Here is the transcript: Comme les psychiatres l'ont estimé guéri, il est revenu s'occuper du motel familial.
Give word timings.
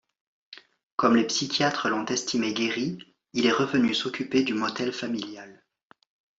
Comme 0.95 1.15
les 1.15 1.27
psychiatres 1.27 1.87
l'ont 1.87 2.07
estimé 2.07 2.53
guéri, 2.55 2.97
il 3.33 3.45
est 3.45 3.51
revenu 3.51 3.93
s'occuper 3.93 4.41
du 4.41 4.55
motel 4.55 4.93
familial. 4.93 5.63